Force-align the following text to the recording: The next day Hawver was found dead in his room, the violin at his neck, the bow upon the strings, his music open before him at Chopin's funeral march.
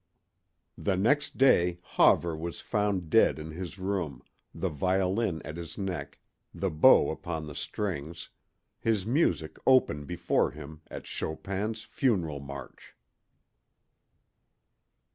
The 0.79 0.97
next 0.97 1.37
day 1.37 1.77
Hawver 1.93 2.35
was 2.35 2.59
found 2.59 3.11
dead 3.11 3.37
in 3.37 3.51
his 3.51 3.77
room, 3.77 4.23
the 4.51 4.69
violin 4.69 5.43
at 5.43 5.57
his 5.57 5.77
neck, 5.77 6.17
the 6.55 6.71
bow 6.71 7.11
upon 7.11 7.45
the 7.45 7.53
strings, 7.53 8.29
his 8.79 9.05
music 9.05 9.57
open 9.67 10.05
before 10.05 10.49
him 10.49 10.81
at 10.89 11.03
Chopin's 11.05 11.83
funeral 11.83 12.39
march. 12.39 12.95